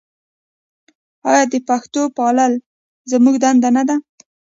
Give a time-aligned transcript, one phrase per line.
[1.29, 2.53] آیا د پښتو پالل
[3.11, 3.95] زموږ دنده نه ده؟